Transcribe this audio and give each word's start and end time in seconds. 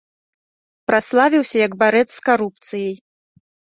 Праславіўся 0.91 1.57
як 1.67 1.71
барэц 1.83 2.09
з 2.17 2.27
карупцыяй. 2.31 2.93